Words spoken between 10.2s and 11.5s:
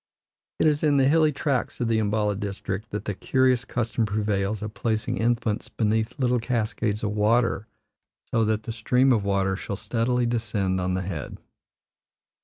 descend on the head.